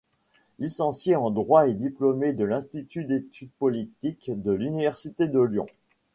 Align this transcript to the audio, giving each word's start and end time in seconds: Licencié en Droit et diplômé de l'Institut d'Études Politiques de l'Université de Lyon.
Licencié 0.57 1.15
en 1.15 1.29
Droit 1.29 1.67
et 1.67 1.75
diplômé 1.75 2.33
de 2.33 2.43
l'Institut 2.43 3.03
d'Études 3.05 3.51
Politiques 3.59 4.31
de 4.33 4.49
l'Université 4.51 5.27
de 5.27 5.39
Lyon. 5.39 5.67